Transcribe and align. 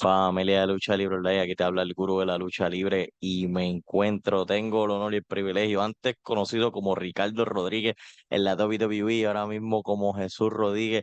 Familia 0.00 0.62
de 0.62 0.66
Lucha 0.68 0.96
Libre 0.96 1.16
Online, 1.16 1.40
aquí 1.42 1.54
te 1.54 1.62
habla 1.62 1.82
el 1.82 1.92
gurú 1.92 2.20
de 2.20 2.26
la 2.26 2.38
lucha 2.38 2.70
libre 2.70 3.12
y 3.20 3.48
me 3.48 3.68
encuentro, 3.68 4.46
tengo 4.46 4.86
el 4.86 4.92
honor 4.92 5.12
y 5.12 5.18
el 5.18 5.24
privilegio, 5.24 5.82
antes 5.82 6.14
conocido 6.22 6.72
como 6.72 6.94
Ricardo 6.94 7.44
Rodríguez 7.44 7.96
en 8.30 8.44
la 8.44 8.54
WWE, 8.54 9.26
ahora 9.26 9.46
mismo 9.46 9.82
como 9.82 10.14
Jesús 10.14 10.48
Rodríguez, 10.50 11.02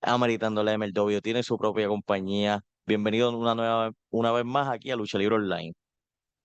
ameritando 0.00 0.64
la 0.64 0.76
MLW, 0.76 1.20
tiene 1.22 1.44
su 1.44 1.56
propia 1.56 1.86
compañía. 1.86 2.60
Bienvenido 2.84 3.30
una, 3.30 3.54
nueva, 3.54 3.92
una 4.10 4.32
vez 4.32 4.44
más 4.44 4.68
aquí 4.68 4.90
a 4.90 4.96
Lucha 4.96 5.18
Libre 5.18 5.36
Online. 5.36 5.72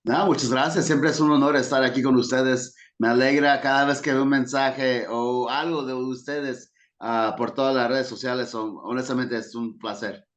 Muchas 0.04 0.50
gracias, 0.50 0.86
siempre 0.86 1.10
es 1.10 1.18
un 1.18 1.32
honor 1.32 1.56
estar 1.56 1.82
aquí 1.82 2.00
con 2.00 2.14
ustedes. 2.14 2.76
Me 2.98 3.08
alegra 3.08 3.60
cada 3.60 3.84
vez 3.86 4.00
que 4.00 4.12
veo 4.12 4.22
un 4.22 4.28
mensaje 4.28 5.06
o 5.08 5.48
algo 5.50 5.84
de 5.84 5.94
ustedes 5.94 6.72
uh, 7.00 7.36
por 7.36 7.54
todas 7.54 7.74
las 7.74 7.88
redes 7.88 8.06
sociales, 8.06 8.54
honestamente 8.54 9.36
es 9.36 9.52
un 9.56 9.76
placer. 9.76 10.27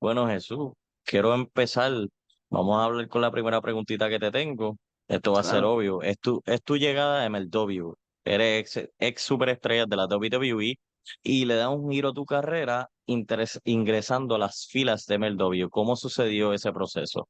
Bueno, 0.00 0.26
Jesús, 0.28 0.72
quiero 1.04 1.34
empezar. 1.34 1.92
Vamos 2.50 2.78
a 2.78 2.84
hablar 2.84 3.08
con 3.08 3.22
la 3.22 3.30
primera 3.30 3.60
preguntita 3.60 4.08
que 4.08 4.18
te 4.18 4.30
tengo. 4.30 4.76
Esto 5.08 5.32
va 5.32 5.40
a 5.40 5.44
ser 5.44 5.64
obvio. 5.64 6.02
Es 6.02 6.18
tu, 6.18 6.42
es 6.46 6.62
tu 6.62 6.76
llegada 6.76 7.22
a 7.22 7.28
MLW. 7.30 7.94
Eres 8.24 8.76
ex, 8.76 8.90
ex 8.98 9.22
superestrella 9.22 9.86
de 9.86 9.96
la 9.96 10.06
WWE 10.06 10.78
y 11.22 11.44
le 11.44 11.54
da 11.54 11.68
un 11.70 11.90
giro 11.90 12.10
a 12.10 12.12
tu 12.12 12.24
carrera 12.24 12.90
ingresando 13.06 14.34
a 14.34 14.38
las 14.38 14.66
filas 14.66 15.06
de 15.06 15.18
MLW. 15.18 15.68
¿Cómo 15.70 15.96
sucedió 15.96 16.52
ese 16.52 16.72
proceso? 16.72 17.28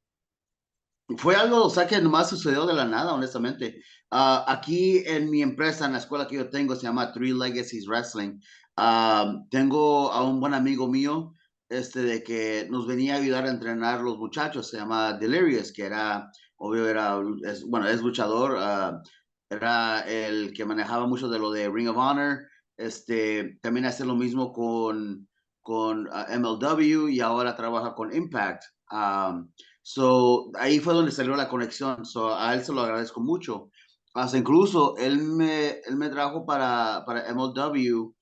Fue 1.18 1.36
algo, 1.36 1.64
o 1.64 1.70
sea, 1.70 1.86
que 1.86 2.00
nomás 2.00 2.30
sucedió 2.30 2.66
de 2.66 2.74
la 2.74 2.84
nada, 2.84 3.14
honestamente. 3.14 3.80
Uh, 4.10 4.42
aquí 4.46 5.02
en 5.06 5.30
mi 5.30 5.42
empresa, 5.42 5.86
en 5.86 5.92
la 5.92 5.98
escuela 5.98 6.26
que 6.26 6.36
yo 6.36 6.50
tengo, 6.50 6.74
se 6.74 6.82
llama 6.82 7.12
Three 7.12 7.32
Legacies 7.32 7.86
Wrestling. 7.86 8.40
Uh, 8.76 9.46
tengo 9.50 10.10
a 10.10 10.24
un 10.24 10.40
buen 10.40 10.54
amigo 10.54 10.88
mío 10.88 11.32
este, 11.68 12.02
de 12.02 12.22
que 12.22 12.66
nos 12.70 12.86
venía 12.86 13.14
a 13.14 13.18
ayudar 13.18 13.44
a 13.44 13.50
entrenar 13.50 14.00
los 14.00 14.18
muchachos, 14.18 14.68
se 14.68 14.76
llama 14.76 15.14
Delirious, 15.14 15.72
que 15.72 15.84
era, 15.84 16.30
obvio, 16.56 16.88
era, 16.88 17.18
es, 17.44 17.64
bueno, 17.64 17.88
es 17.88 18.00
luchador, 18.02 18.52
uh, 18.52 19.02
era 19.50 20.00
el 20.00 20.52
que 20.52 20.64
manejaba 20.64 21.06
mucho 21.06 21.28
de 21.28 21.38
lo 21.38 21.50
de 21.50 21.68
Ring 21.70 21.88
of 21.88 21.96
Honor, 21.96 22.46
este, 22.76 23.58
también 23.62 23.86
hace 23.86 24.04
lo 24.04 24.14
mismo 24.14 24.52
con, 24.52 25.28
con 25.62 26.08
uh, 26.08 26.38
MLW 26.38 27.08
y 27.08 27.20
ahora 27.20 27.56
trabaja 27.56 27.94
con 27.94 28.14
Impact. 28.14 28.62
Um, 28.90 29.50
so, 29.82 30.50
ahí 30.54 30.78
fue 30.78 30.94
donde 30.94 31.10
salió 31.10 31.34
la 31.36 31.48
conexión, 31.48 32.04
so, 32.04 32.34
a 32.34 32.54
él 32.54 32.64
se 32.64 32.72
lo 32.72 32.82
agradezco 32.82 33.20
mucho. 33.20 33.70
Hasta 34.14 34.38
incluso 34.38 34.96
él 34.96 35.18
me, 35.18 35.80
él 35.84 35.96
me 35.96 36.08
trajo 36.08 36.46
para, 36.46 37.04
para 37.04 37.32
MLW 37.34 38.14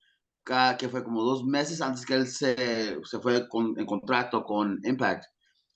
que 0.45 0.89
fue 0.89 1.03
como 1.03 1.23
dos 1.23 1.43
meses 1.43 1.81
antes 1.81 2.05
que 2.05 2.13
él 2.13 2.27
se, 2.27 2.99
se 3.03 3.19
fue 3.19 3.49
con, 3.49 3.77
en 3.79 3.85
contrato 3.85 4.43
con 4.43 4.79
Impact. 4.83 5.25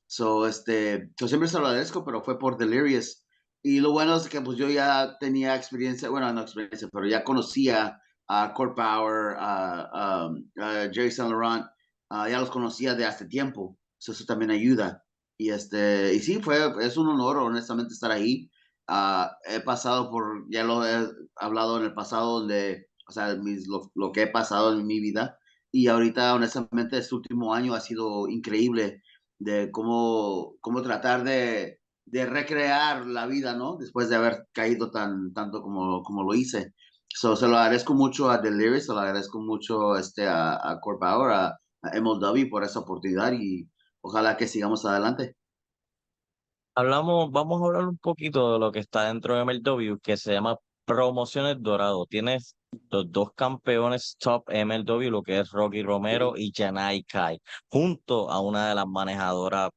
So, 0.05 0.47
este, 0.47 1.11
yo 1.19 1.27
siempre 1.27 1.49
se 1.49 1.59
lo 1.59 1.67
agradezco, 1.67 2.03
pero 2.03 2.21
fue 2.21 2.37
por 2.37 2.57
Delirious. 2.57 3.25
Y 3.61 3.79
lo 3.79 3.91
bueno 3.91 4.15
es 4.15 4.29
que 4.29 4.41
pues 4.41 4.57
yo 4.57 4.69
ya 4.69 5.17
tenía 5.19 5.55
experiencia, 5.55 6.09
bueno, 6.09 6.31
no 6.31 6.41
experiencia, 6.41 6.87
pero 6.91 7.07
ya 7.07 7.23
conocía 7.23 7.99
a 8.27 8.53
Core 8.53 8.73
Power, 8.75 9.35
a, 9.37 10.27
um, 10.27 10.49
Jerry 10.93 11.11
Saint 11.11 11.31
Laurent, 11.31 11.65
ya 12.11 12.39
los 12.39 12.49
conocía 12.51 12.95
de 12.95 13.05
hace 13.05 13.25
tiempo. 13.25 13.77
eso 13.99 14.25
también 14.25 14.51
ayuda. 14.51 15.03
Y, 15.37 15.49
este, 15.49 16.13
y 16.13 16.19
sí, 16.19 16.41
fue, 16.41 16.57
es 16.81 16.97
un 16.97 17.07
honor, 17.07 17.37
honestamente, 17.37 17.93
estar 17.93 18.11
ahí. 18.11 18.49
Uh, 18.87 19.27
he 19.45 19.59
pasado 19.61 20.09
por, 20.09 20.45
ya 20.49 20.63
lo 20.63 20.85
he 20.85 21.07
hablado 21.35 21.77
en 21.77 21.85
el 21.85 21.93
pasado, 21.93 22.39
donde 22.39 22.88
o 23.09 23.11
sea, 23.11 23.35
mis, 23.35 23.67
lo, 23.67 24.11
que 24.11 24.23
he 24.23 24.27
pasado 24.27 24.77
en 24.77 24.85
mi 24.85 24.99
vida. 24.99 25.37
Y 25.71 25.87
ahorita, 25.87 26.35
honestamente, 26.35 26.97
este 26.97 27.15
último 27.15 27.53
año 27.53 27.73
ha 27.73 27.81
sido 27.81 28.27
increíble 28.29 29.01
de 29.39 29.71
cómo, 29.71 30.55
cómo 30.61 30.81
tratar 30.83 31.23
de, 31.23 31.79
de 32.05 32.25
recrear 32.25 33.05
la 33.07 33.25
vida, 33.25 33.55
¿no? 33.55 33.77
Después 33.77 34.09
de 34.09 34.15
haber 34.17 34.47
caído 34.53 34.91
tan, 34.91 35.33
tanto 35.33 35.61
como, 35.61 36.03
como 36.03 36.23
lo 36.23 36.35
hice. 36.35 36.73
So, 37.07 37.35
se 37.35 37.47
lo 37.47 37.57
agradezco 37.57 37.95
mucho 37.95 38.29
a 38.29 38.37
Delirious, 38.37 38.85
se 38.85 38.93
lo 38.93 38.99
agradezco 38.99 39.39
mucho 39.39 39.97
este, 39.97 40.27
a, 40.27 40.53
a 40.53 40.79
Core 40.79 40.99
Power, 40.99 41.31
a, 41.31 41.47
a 41.81 41.99
MLW 41.99 42.49
por 42.49 42.63
esa 42.63 42.79
oportunidad 42.79 43.33
y 43.33 43.67
ojalá 44.01 44.37
que 44.37 44.47
sigamos 44.47 44.85
adelante. 44.85 45.35
Hablamos, 46.75 47.31
vamos 47.31 47.61
a 47.61 47.65
hablar 47.65 47.87
un 47.87 47.97
poquito 47.97 48.53
de 48.53 48.59
lo 48.59 48.71
que 48.71 48.79
está 48.79 49.05
dentro 49.05 49.35
de 49.35 49.43
MLW, 49.43 49.97
que 50.01 50.15
se 50.15 50.33
llama 50.33 50.57
Promociones 50.89 51.57
Dorado. 51.59 52.07
Tienes 52.07 52.55
los 52.89 53.11
dos 53.11 53.29
campeones 53.35 54.15
top 54.17 54.49
MLW, 54.49 55.11
lo 55.11 55.21
que 55.21 55.39
es 55.39 55.51
Rocky 55.51 55.83
Romero 55.83 56.33
y 56.35 56.51
Janai 56.51 57.03
Kai, 57.03 57.39
junto 57.67 58.31
a 58.31 58.41
una 58.41 58.69
de 58.69 58.73
las 58.73 58.87
manejadoras, 58.87 59.69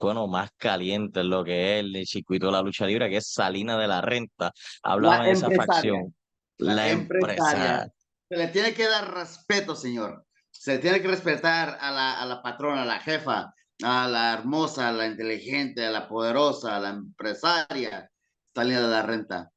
bueno, 0.00 0.26
más 0.26 0.50
calientes, 0.56 1.22
lo 1.22 1.44
que 1.44 1.78
es 1.78 1.84
el 1.84 2.06
circuito 2.06 2.46
de 2.46 2.52
la 2.52 2.62
lucha 2.62 2.86
libre, 2.86 3.10
que 3.10 3.18
es 3.18 3.30
Salina 3.30 3.76
de 3.76 3.88
la 3.88 4.00
Renta. 4.00 4.52
Hablaba 4.82 5.24
de 5.24 5.32
esa 5.32 5.50
facción. 5.50 6.14
La, 6.56 6.88
empresa. 6.88 7.92
Se 8.26 8.36
le 8.38 8.48
tiene 8.48 8.72
que 8.72 8.88
dar 8.88 9.12
respeto, 9.12 9.76
señor. 9.76 10.24
Se 10.50 10.76
le 10.76 10.78
tiene 10.78 11.02
que 11.02 11.08
respetar 11.08 11.76
a 11.78 11.90
la, 11.90 12.22
a 12.22 12.24
la 12.24 12.40
patrona, 12.40 12.84
a 12.84 12.86
la 12.86 13.00
jefa, 13.00 13.52
a 13.82 14.08
la 14.08 14.32
hermosa, 14.32 14.88
a 14.88 14.92
la 14.92 15.08
inteligente, 15.08 15.84
a 15.84 15.90
la 15.90 16.08
poderosa, 16.08 16.76
a 16.76 16.80
la 16.80 16.88
empresaria, 16.88 18.10
Salina 18.54 18.80
de 18.80 18.88
la 18.88 19.02
Renta 19.02 19.50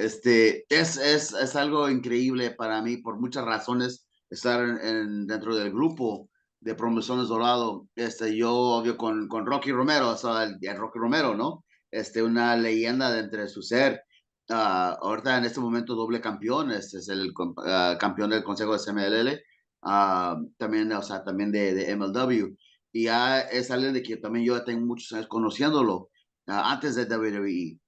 este, 0.00 0.64
es, 0.68 0.96
es, 0.96 1.32
es, 1.32 1.56
algo 1.56 1.90
increíble 1.90 2.50
para 2.52 2.80
mí 2.82 2.96
por 2.98 3.20
muchas 3.20 3.44
razones 3.44 4.06
estar 4.30 4.60
en, 4.82 5.26
dentro 5.26 5.54
del 5.54 5.70
grupo 5.70 6.30
de 6.60 6.74
promociones 6.74 7.28
dorado. 7.28 7.86
Este, 7.94 8.36
yo 8.36 8.52
obvio 8.52 8.96
con, 8.96 9.28
con 9.28 9.46
Rocky 9.46 9.72
Romero, 9.72 10.10
o 10.10 10.16
sea, 10.16 10.44
el, 10.44 10.76
Rocky 10.76 10.98
Romero, 10.98 11.34
¿no? 11.36 11.64
Este, 11.90 12.22
una 12.22 12.56
leyenda 12.56 13.10
de 13.12 13.20
entre 13.20 13.48
su 13.48 13.62
ser. 13.62 14.02
Uh, 14.48 14.96
ahorita 15.02 15.38
en 15.38 15.44
este 15.44 15.60
momento 15.60 15.94
doble 15.94 16.20
campeón, 16.20 16.72
este 16.72 16.98
es 16.98 17.08
el 17.08 17.30
uh, 17.30 17.98
campeón 17.98 18.30
del 18.30 18.42
Consejo 18.42 18.72
de 18.72 18.78
CMLL, 18.78 19.40
uh, 19.82 20.50
también, 20.56 20.92
o 20.92 21.02
sea, 21.02 21.22
también 21.22 21.52
de, 21.52 21.74
de, 21.74 21.94
MLW. 21.96 22.56
Y 22.92 23.04
ya 23.04 23.40
es 23.40 23.70
alguien 23.70 23.92
de 23.92 24.02
que 24.02 24.16
también 24.16 24.44
yo 24.46 24.64
tengo 24.64 24.84
muchos 24.84 25.12
años 25.12 25.28
conociéndolo 25.28 26.10
antes 26.46 26.96
de 26.96 27.04
WWE 27.04 27.78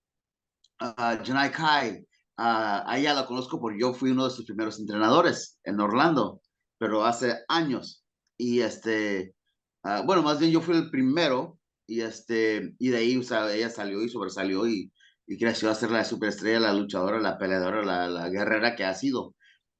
uh, 0.82 1.24
Janai 1.24 1.50
Kai, 1.50 2.04
uh, 2.38 2.90
ella 2.94 3.14
la 3.14 3.26
conozco 3.26 3.60
porque 3.60 3.80
yo 3.80 3.94
fui 3.94 4.10
uno 4.10 4.24
de 4.24 4.30
sus 4.30 4.44
primeros 4.44 4.78
entrenadores 4.78 5.58
en 5.64 5.80
Orlando, 5.80 6.40
pero 6.78 7.04
hace 7.04 7.38
años. 7.48 8.04
Y 8.38 8.60
este, 8.60 9.34
uh, 9.84 10.04
bueno, 10.04 10.22
más 10.22 10.38
bien 10.38 10.50
yo 10.50 10.60
fui 10.60 10.76
el 10.76 10.90
primero 10.90 11.58
y 11.86 12.00
este, 12.00 12.74
y 12.78 12.88
de 12.88 12.96
ahí, 12.96 13.16
o 13.16 13.22
sea, 13.22 13.52
ella 13.52 13.70
salió 13.70 14.02
y 14.02 14.08
sobresalió 14.08 14.66
y, 14.66 14.92
y 15.26 15.38
creció 15.38 15.70
a 15.70 15.74
ser 15.74 15.90
la 15.90 16.04
superestrella, 16.04 16.60
la 16.60 16.74
luchadora, 16.74 17.20
la 17.20 17.38
peleadora, 17.38 17.84
la, 17.84 18.08
la 18.08 18.28
guerrera 18.28 18.74
que 18.74 18.84
ha 18.84 18.94
sido. 18.94 19.34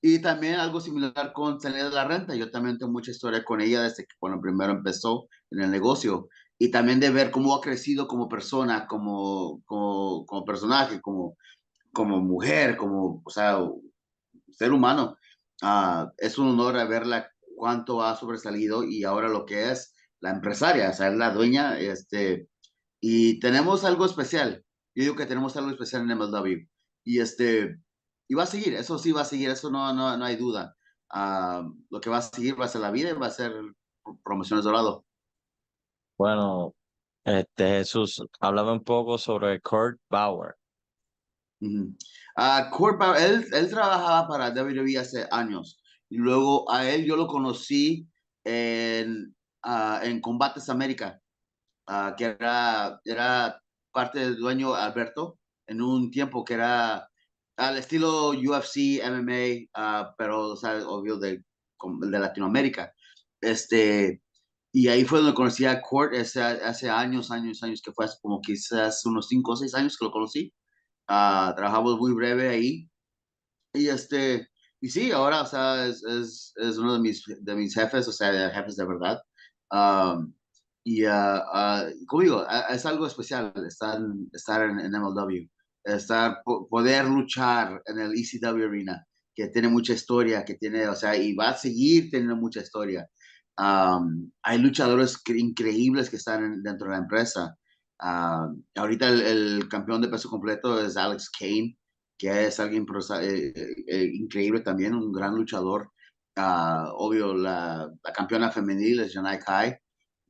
Y 0.04 0.20
también 0.20 0.56
algo 0.56 0.80
similar 0.80 1.32
con 1.32 1.60
Celia 1.60 1.84
de 1.84 1.94
la 1.94 2.04
Renta. 2.04 2.34
Yo 2.34 2.50
también 2.50 2.76
tengo 2.76 2.90
mucha 2.90 3.12
historia 3.12 3.44
con 3.44 3.60
ella 3.60 3.82
desde 3.82 4.04
que, 4.04 4.16
bueno, 4.20 4.40
primero 4.40 4.72
empezó 4.72 5.28
en 5.50 5.62
el 5.62 5.70
negocio 5.70 6.28
y 6.62 6.70
también 6.70 7.00
de 7.00 7.10
ver 7.10 7.32
cómo 7.32 7.56
ha 7.56 7.60
crecido 7.60 8.06
como 8.06 8.28
persona, 8.28 8.86
como, 8.86 9.64
como, 9.64 10.44
personaje, 10.44 11.00
como, 11.00 11.36
como 11.92 12.20
mujer, 12.20 12.76
como, 12.76 13.20
o 13.24 13.30
sea, 13.30 13.58
ser 14.52 14.72
humano. 14.72 15.16
Uh, 15.60 16.06
es 16.18 16.38
un 16.38 16.50
honor 16.50 16.74
verla 16.88 17.28
cuánto 17.56 18.00
ha 18.00 18.14
sobresalido 18.14 18.84
y 18.84 19.02
ahora 19.02 19.28
lo 19.28 19.44
que 19.44 19.72
es 19.72 19.92
la 20.20 20.30
empresaria, 20.30 20.90
o 20.90 20.92
sea, 20.92 21.08
es 21.08 21.16
la 21.16 21.30
dueña, 21.34 21.80
este, 21.80 22.48
y 23.00 23.40
tenemos 23.40 23.84
algo 23.84 24.06
especial. 24.06 24.64
Yo 24.94 25.02
digo 25.02 25.16
que 25.16 25.26
tenemos 25.26 25.56
algo 25.56 25.70
especial 25.70 26.02
en 26.02 26.16
MLW. 26.16 26.68
Y 27.04 27.18
este, 27.18 27.76
y 28.28 28.34
va 28.36 28.44
a 28.44 28.46
seguir, 28.46 28.74
eso 28.74 29.00
sí 29.00 29.10
va 29.10 29.22
a 29.22 29.24
seguir, 29.24 29.50
eso 29.50 29.68
no, 29.68 29.92
no, 29.92 30.16
no 30.16 30.24
hay 30.24 30.36
duda. 30.36 30.76
Uh, 31.12 31.74
lo 31.90 32.00
que 32.00 32.08
va 32.08 32.18
a 32.18 32.22
seguir 32.22 32.60
va 32.60 32.66
a 32.66 32.68
ser 32.68 32.82
la 32.82 32.92
vida 32.92 33.10
y 33.10 33.14
va 33.14 33.26
a 33.26 33.30
ser 33.30 33.52
promociones 34.22 34.64
dorado. 34.64 35.04
Bueno, 36.18 36.74
este 37.24 37.68
Jesús, 37.68 38.22
háblame 38.40 38.72
un 38.72 38.84
poco 38.84 39.18
sobre 39.18 39.60
Kurt 39.60 39.98
Bauer. 40.10 40.54
Kurt 42.72 42.98
Bauer, 42.98 43.20
él, 43.20 43.46
él 43.52 43.70
trabajaba 43.70 44.26
para 44.26 44.50
WWE 44.50 44.98
hace 44.98 45.26
años 45.30 45.80
y 46.08 46.16
luego 46.16 46.70
a 46.70 46.88
él 46.90 47.04
yo 47.04 47.16
lo 47.16 47.26
conocí 47.26 48.06
en, 48.44 49.34
uh, 49.64 50.02
en 50.02 50.20
Combates 50.20 50.68
América, 50.68 51.20
uh, 51.88 52.14
que 52.16 52.24
era, 52.24 53.00
era 53.04 53.62
parte 53.92 54.18
del 54.18 54.36
dueño 54.36 54.74
Alberto 54.74 55.38
en 55.66 55.80
un 55.80 56.10
tiempo 56.10 56.44
que 56.44 56.54
era 56.54 57.08
al 57.56 57.78
estilo 57.78 58.30
UFC, 58.30 59.00
MMA, 59.04 60.14
pero 60.18 60.50
o 60.50 60.56
sea, 60.56 60.86
obvio 60.86 61.16
de, 61.16 61.44
de 62.00 62.18
Latinoamérica. 62.18 62.92
Este, 63.40 64.22
y 64.72 64.88
ahí 64.88 65.04
fue 65.04 65.18
donde 65.20 65.34
conocí 65.34 65.66
a 65.66 65.82
Kurt 65.82 66.14
hace, 66.14 66.40
hace 66.42 66.88
años, 66.88 67.30
años, 67.30 67.62
años, 67.62 67.82
que 67.82 67.92
fue 67.92 68.06
hace 68.06 68.16
como 68.22 68.40
quizás 68.40 69.04
unos 69.04 69.28
5 69.28 69.52
o 69.52 69.56
6 69.56 69.74
años 69.74 69.96
que 69.98 70.04
lo 70.06 70.10
conocí. 70.10 70.52
Uh, 71.08 71.54
trabajamos 71.54 71.98
muy 71.98 72.12
breve 72.14 72.48
ahí. 72.48 72.90
Y 73.74 73.88
este, 73.88 74.48
y 74.80 74.88
sí, 74.88 75.12
ahora, 75.12 75.42
o 75.42 75.46
sea, 75.46 75.86
es, 75.86 76.02
es, 76.04 76.52
es 76.56 76.78
uno 76.78 76.94
de 76.94 77.00
mis, 77.00 77.24
de 77.40 77.54
mis 77.54 77.74
jefes, 77.74 78.08
o 78.08 78.12
sea, 78.12 78.32
de 78.32 78.50
jefes 78.50 78.76
de 78.76 78.86
verdad. 78.86 79.20
Um, 79.70 80.34
Y, 80.84 81.04
uh, 81.06 81.40
como 82.08 82.22
digo, 82.22 82.46
es 82.70 82.84
algo 82.86 83.06
especial 83.06 83.52
estar, 83.66 84.00
estar 84.32 84.68
en, 84.68 84.90
MLW, 84.90 85.48
estar, 85.84 86.42
poder 86.44 87.04
luchar 87.06 87.80
en 87.86 88.00
el 88.00 88.12
ECW 88.14 88.64
Arena, 88.64 89.06
que 89.34 89.48
tiene 89.48 89.68
mucha 89.68 89.92
historia, 89.92 90.44
que 90.44 90.54
tiene, 90.54 90.88
o 90.88 90.96
sea, 90.96 91.16
y 91.16 91.34
va 91.34 91.50
a 91.50 91.56
seguir 91.56 92.10
teniendo 92.10 92.36
mucha 92.36 92.60
historia. 92.62 93.08
Hay 93.56 94.58
luchadores 94.58 95.20
increíbles 95.26 96.10
que 96.10 96.16
están 96.16 96.62
dentro 96.62 96.88
de 96.88 96.92
la 96.92 97.02
empresa. 97.02 97.56
ahorita 97.98 99.08
el, 99.08 99.68
campeón 99.68 100.02
de 100.02 100.08
peso 100.08 100.28
completo 100.28 100.84
es 100.84 100.96
Alex 100.96 101.30
Kane, 101.38 101.76
que 102.18 102.46
es 102.46 102.60
alguien 102.60 102.86
eh, 103.20 103.52
eh, 103.88 104.10
increíble 104.14 104.60
también, 104.60 104.94
un 104.94 105.12
gran 105.12 105.34
luchador. 105.34 105.90
Ah, 106.36 106.90
obvio, 106.94 107.34
la, 107.34 107.90
la, 108.02 108.12
campeona 108.12 108.50
femenil 108.50 109.00
es 109.00 109.12
Janai 109.12 109.38
Kai, 109.40 109.76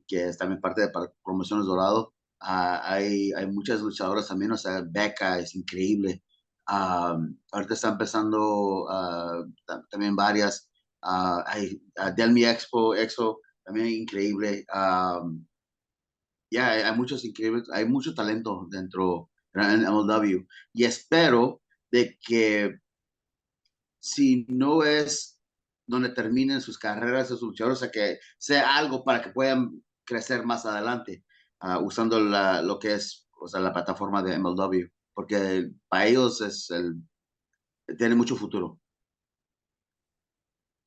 que 0.07 0.29
es 0.29 0.37
también 0.37 0.59
parte 0.61 0.81
de 0.81 0.91
Promociones 1.23 1.65
Dorado. 1.65 2.13
Ah, 2.39 2.81
hay, 2.83 3.31
hay 3.33 3.47
muchas 3.47 3.81
luchadoras 3.81 4.27
también, 4.27 4.51
o 4.51 4.57
sea, 4.57 4.83
Becca 4.85 5.39
es 5.39 5.55
increíble. 5.55 6.23
ahorita 6.65 7.73
está 7.73 7.89
empezando 7.89 8.87
ah, 8.89 9.43
también 9.89 10.15
varias. 10.15 10.69
Hay 11.03 11.81
Delmi 12.15 12.45
Expo, 12.45 12.95
Exo, 12.95 13.39
también 13.63 13.87
increíble. 13.87 14.65
ya, 16.51 16.71
hay, 16.71 16.95
muchos 16.95 17.25
increíbles, 17.25 17.63
hay 17.71 17.85
mucho 17.85 18.13
talento 18.13 18.67
dentro 18.69 19.29
de 19.53 19.61
MLW. 19.61 20.45
Y 20.73 20.83
espero 20.85 21.61
de 21.91 22.17
que 22.25 22.79
si 23.99 24.45
no 24.49 24.83
es 24.83 25.39
donde 25.87 26.09
terminen 26.09 26.61
sus 26.61 26.77
carreras 26.77 27.27
sus 27.27 27.41
luchadores, 27.41 27.83
o 27.83 27.91
que 27.91 28.19
sea 28.37 28.75
algo 28.77 29.03
para 29.03 29.21
que 29.21 29.31
puedan 29.31 29.83
crecer 30.05 30.45
más 30.45 30.65
adelante 30.65 31.23
uh, 31.61 31.79
usando 31.83 32.19
la, 32.19 32.61
lo 32.61 32.79
que 32.79 32.95
es 32.95 33.27
o 33.39 33.47
sea, 33.47 33.59
la 33.59 33.73
plataforma 33.73 34.23
de 34.23 34.37
MLW, 34.39 34.89
porque 35.13 35.69
para 35.89 36.07
ellos 36.07 36.41
es 36.41 36.69
el, 36.71 36.95
tiene 37.97 38.15
mucho 38.15 38.35
futuro. 38.35 38.79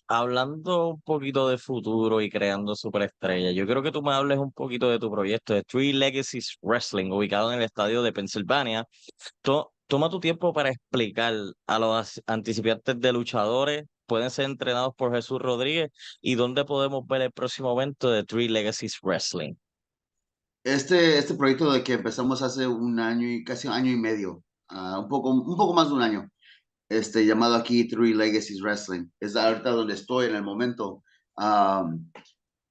Hablando 0.09 0.89
un 0.91 1.01
poquito 1.01 1.49
de 1.49 1.59
futuro 1.59 2.21
y 2.21 2.31
creando 2.31 2.77
superestrellas, 2.77 3.55
yo 3.55 3.67
creo 3.67 3.83
que 3.83 3.91
tú 3.91 4.03
me 4.03 4.13
hables 4.13 4.39
un 4.39 4.53
poquito 4.53 4.89
de 4.89 4.99
tu 5.01 5.11
proyecto 5.11 5.53
de 5.55 5.65
Three 5.65 5.93
Legacies 5.93 6.57
Wrestling, 6.63 7.11
ubicado 7.11 7.53
en 7.53 7.59
el 7.59 7.65
estadio 7.65 8.03
de 8.03 8.13
Pensilvania 8.13 8.87
toma 9.87 10.11
tu 10.11 10.21
tiempo 10.21 10.53
para 10.53 10.71
explicar 10.71 11.35
a 11.67 11.79
los 11.79 12.23
anticipantes 12.27 13.01
de 13.01 13.13
luchadores, 13.13 13.85
pueden 14.07 14.31
ser 14.31 14.47
entrenados 14.47 14.95
por 14.97 15.15
Jesús 15.15 15.41
Rodríguez 15.41 15.91
y 16.21 16.35
dónde 16.35 16.65
podemos 16.65 17.07
ver 17.07 17.23
el 17.23 17.33
próximo 17.33 17.73
evento 17.73 18.11
de 18.11 18.25
Three 18.25 18.49
Legacies 18.49 18.99
Wrestling. 19.03 19.55
Este, 20.65 21.19
este 21.19 21.35
proyecto 21.35 21.71
de 21.71 21.85
que 21.85 21.95
empezamos 21.95 22.43
hace 22.43 22.67
un 22.67 22.99
año 22.99 23.29
y 23.29 23.45
casi 23.45 23.69
un 23.69 23.75
año 23.75 23.93
y 23.93 23.97
medio, 23.97 24.43
uh, 24.71 25.01
un, 25.01 25.09
poco, 25.09 25.31
un 25.31 25.57
poco 25.57 25.75
más 25.75 25.89
de 25.89 25.95
un 25.95 26.03
año, 26.03 26.29
este, 26.89 27.27
llamado 27.27 27.55
aquí 27.55 27.89
Three 27.89 28.15
Legacies 28.15 28.61
Wrestling. 28.63 29.09
Es 29.21 29.37
ahorita 29.37 29.71
donde 29.71 29.95
estoy 29.95 30.27
en 30.27 30.37
el 30.37 30.43
momento. 30.43 31.03
Um, 31.37 32.11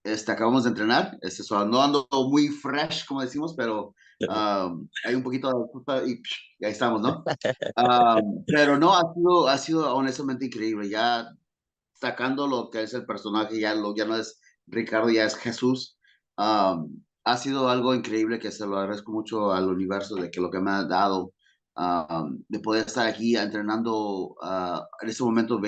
este, 0.03 0.31
acabamos 0.31 0.63
de 0.63 0.69
entrenar, 0.69 1.17
este, 1.21 1.43
no 1.49 1.81
ando 1.81 2.07
muy 2.29 2.49
fresh, 2.49 3.05
como 3.07 3.21
decimos, 3.21 3.55
pero 3.57 3.95
hay 4.29 5.15
un 5.15 5.23
poquito 5.23 5.49
de 5.49 6.11
y, 6.11 6.21
y 6.59 6.65
ahí 6.65 6.71
estamos, 6.71 7.01
¿no? 7.01 7.23
pero 8.47 8.77
no, 8.77 8.93
ha 8.93 9.13
sido, 9.13 9.47
ha 9.47 9.57
sido 9.57 9.95
honestamente 9.95 10.45
increíble. 10.45 10.89
Ya 10.89 11.27
sacando 11.93 12.47
lo 12.47 12.69
que 12.69 12.83
es 12.83 12.93
el 12.93 13.05
personaje, 13.05 13.59
ya, 13.59 13.73
lo, 13.73 13.95
ya 13.95 14.05
no 14.05 14.15
es 14.15 14.39
Ricardo, 14.67 15.09
ya 15.09 15.25
es 15.25 15.35
Jesús. 15.35 15.97
ha 16.37 17.37
sido 17.37 17.67
algo 17.69 17.95
increíble 17.95 18.39
que 18.39 18.51
se 18.51 18.67
lo 18.67 18.77
agradezco 18.77 19.11
mucho 19.11 19.51
al 19.51 19.67
universo 19.67 20.15
de 20.15 20.29
que 20.29 20.39
lo 20.39 20.51
que 20.51 20.59
me 20.59 20.71
ha 20.71 20.83
dado, 20.83 21.33
de 22.47 22.59
poder 22.59 22.85
estar 22.85 23.07
aquí 23.07 23.35
entrenando 23.35 24.35
en 25.01 25.09
este 25.09 25.23
momento 25.23 25.59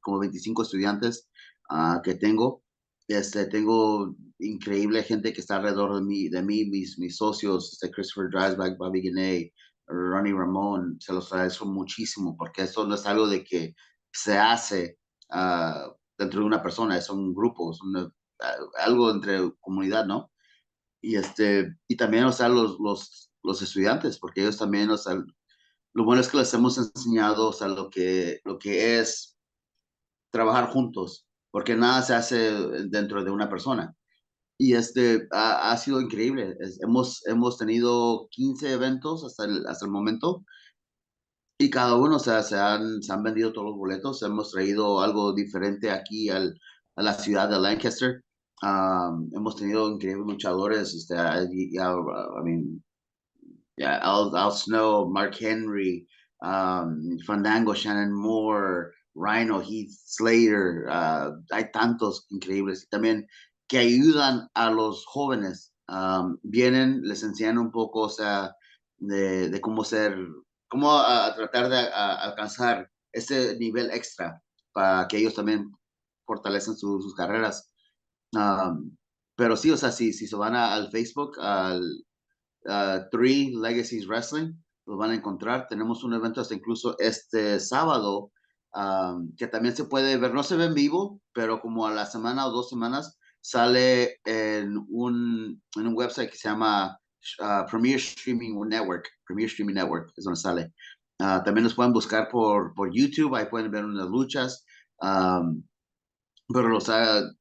como 0.00 0.18
25 0.20 0.62
estudiantes 0.62 1.28
ah, 1.70 2.00
que 2.02 2.14
tengo. 2.14 2.62
Este, 3.06 3.44
tengo 3.46 4.16
increíble 4.38 5.02
gente 5.02 5.32
que 5.32 5.40
está 5.40 5.56
alrededor 5.56 5.96
de 5.96 6.02
mí, 6.02 6.28
de 6.28 6.42
mí 6.42 6.64
mis, 6.64 6.98
mis 6.98 7.16
socios, 7.16 7.72
este 7.74 7.90
Christopher 7.90 8.30
Dreisbach, 8.30 8.78
Bobby 8.78 9.02
Guinea, 9.02 9.50
Ronnie 9.86 10.32
Ramón, 10.32 10.96
se 11.00 11.12
los 11.12 11.30
agradezco 11.32 11.66
muchísimo 11.66 12.36
porque 12.36 12.62
eso 12.62 12.86
no 12.86 12.94
es 12.94 13.04
algo 13.06 13.26
de 13.26 13.44
que 13.44 13.74
se 14.12 14.38
hace 14.38 14.98
uh, 15.30 15.92
dentro 16.16 16.40
de 16.40 16.46
una 16.46 16.62
persona, 16.62 16.96
es 16.96 17.10
un 17.10 17.34
grupo, 17.34 17.72
es 17.72 17.80
algo 18.80 19.10
entre 19.10 19.52
comunidad, 19.60 20.06
¿no? 20.06 20.30
Y, 21.02 21.16
este, 21.16 21.76
y 21.86 21.96
también, 21.96 22.24
o 22.24 22.32
sea, 22.32 22.48
los, 22.48 22.78
los, 22.80 23.30
los 23.44 23.62
estudiantes, 23.62 24.18
porque 24.18 24.42
ellos 24.42 24.58
también, 24.58 24.90
o 24.90 24.98
sea, 24.98 25.14
lo 25.94 26.04
bueno 26.04 26.20
es 26.20 26.28
que 26.28 26.38
les 26.38 26.52
hemos 26.54 26.78
enseñado, 26.78 27.48
o 27.48 27.52
sea, 27.52 27.68
lo 27.68 27.90
que, 27.90 28.40
lo 28.44 28.58
que 28.58 28.98
es 28.98 29.36
trabajar 30.32 30.70
juntos, 30.70 31.26
porque 31.50 31.76
nada 31.76 32.02
se 32.02 32.14
hace 32.14 32.52
dentro 32.88 33.24
de 33.24 33.30
una 33.30 33.48
persona 33.48 33.94
y 34.58 34.74
este 34.74 35.26
ha, 35.32 35.72
ha 35.72 35.76
sido 35.76 36.00
increíble. 36.00 36.56
hemos, 36.80 37.26
hemos 37.26 37.58
tenido 37.58 38.28
15 38.30 38.72
eventos 38.72 39.24
hasta 39.24 39.44
el, 39.44 39.66
hasta 39.66 39.84
el 39.86 39.90
momento 39.92 40.44
y 41.58 41.70
cada 41.70 41.96
uno 41.96 42.16
o 42.16 42.18
sea, 42.18 42.42
se, 42.42 42.56
han, 42.58 43.02
se 43.02 43.12
han 43.12 43.22
vendido 43.22 43.52
todos 43.52 43.68
los 43.68 43.76
boletos. 43.76 44.22
Hemos 44.22 44.50
traído 44.50 45.00
algo 45.00 45.32
diferente 45.32 45.90
aquí 45.90 46.28
al, 46.30 46.58
a 46.96 47.02
la 47.02 47.14
ciudad 47.14 47.48
de 47.48 47.60
Lancaster. 47.60 48.22
hemos 49.32 49.56
tenido 49.56 49.90
increíbles 49.90 50.26
luchadores. 50.26 50.94
Este, 50.94 51.14
I, 51.14 51.78
mean, 52.44 52.84
yeah, 53.76 53.98
Al, 54.02 54.34
Al, 54.36 54.52
Snow, 54.52 55.06
Mark 55.06 55.34
Henry, 55.38 56.06
um, 56.42 57.18
Fandango, 57.26 57.74
Shannon 57.74 58.12
Moore, 58.12 58.92
Rhino, 59.14 59.60
Heath 59.60 59.90
Slater. 59.90 60.86
Uh, 60.88 61.32
hay 61.52 61.70
tantos 61.72 62.26
increíbles. 62.30 62.88
También 62.90 63.26
que 63.68 63.78
ayudan 63.78 64.48
a 64.54 64.70
los 64.70 65.04
jóvenes. 65.06 65.72
vienen, 66.42 67.02
les 67.02 67.22
enseñan 67.22 67.58
un 67.58 67.70
poco, 67.70 68.02
o 68.02 68.08
sea, 68.08 68.54
de, 68.98 69.60
cómo 69.60 69.84
ser, 69.84 70.16
cómo 70.68 70.92
a, 70.92 71.34
tratar 71.34 71.68
de 71.68 71.78
alcanzar 71.78 72.90
ese 73.12 73.56
nivel 73.58 73.90
extra 73.90 74.42
para 74.72 75.06
que 75.08 75.18
ellos 75.18 75.34
también 75.34 75.70
fortalecen 76.26 76.76
sus 76.76 77.14
carreras. 77.14 77.70
pero 79.36 79.56
sí, 79.56 79.70
o 79.70 79.76
sea, 79.76 79.90
si, 79.92 80.12
si 80.12 80.26
se 80.26 80.36
van 80.36 80.54
al 80.54 80.90
Facebook, 80.90 81.38
al 81.40 81.82
Three 83.10 83.54
Legacies 83.56 84.06
Wrestling, 84.06 84.52
los 84.86 84.98
van 84.98 85.10
a 85.10 85.14
encontrar. 85.14 85.66
Tenemos 85.68 86.04
un 86.04 86.14
evento 86.14 86.40
hasta 86.40 86.54
incluso 86.54 86.96
este 86.98 87.60
sábado, 87.60 88.32
que 89.36 89.46
también 89.46 89.76
se 89.76 89.84
puede 89.84 90.16
ver, 90.16 90.34
no 90.34 90.42
se 90.42 90.56
ve 90.56 90.64
en 90.64 90.74
vivo, 90.74 91.20
pero 91.32 91.60
como 91.60 91.86
a 91.86 91.92
la 91.92 92.06
semana 92.06 92.46
o 92.46 92.50
dos 92.50 92.68
semanas 92.68 93.18
sale 93.40 94.20
en 94.24 94.78
un, 94.88 95.62
en 95.76 95.86
un 95.86 95.94
website 95.94 96.30
que 96.30 96.38
se 96.38 96.48
llama 96.48 96.98
uh, 97.40 97.70
Premier 97.70 97.96
Streaming 97.96 98.54
Network. 98.66 99.06
Premier 99.26 99.48
Streaming 99.48 99.74
Network 99.74 100.10
es 100.16 100.24
donde 100.24 100.40
sale. 100.40 100.72
Uh, 101.20 101.44
también 101.44 101.64
nos 101.64 101.74
pueden 101.74 101.92
buscar 101.92 102.28
por, 102.30 102.72
por 102.74 102.90
YouTube, 102.90 103.34
ahí 103.34 103.44
pueden 103.50 103.70
ver 103.70 103.84
unas 103.84 104.08
luchas. 104.08 104.64
Um, 105.00 105.62
pero 106.48 106.78